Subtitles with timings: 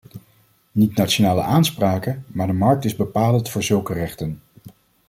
[0.71, 4.41] Niet nationale aanspraken, maar de markt is bepalend voor zulke rechten.